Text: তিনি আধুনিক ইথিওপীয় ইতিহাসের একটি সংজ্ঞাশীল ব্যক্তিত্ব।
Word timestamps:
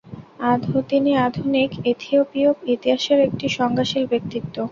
তিনি 0.89 1.11
আধুনিক 1.19 1.71
ইথিওপীয় 1.91 2.51
ইতিহাসের 2.73 3.19
একটি 3.27 3.45
সংজ্ঞাশীল 3.57 4.03
ব্যক্তিত্ব। 4.07 4.55